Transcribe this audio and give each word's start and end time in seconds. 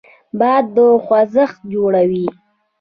باد 0.39 0.75
خوځښت 1.05 1.59
جوړوي. 1.73 2.25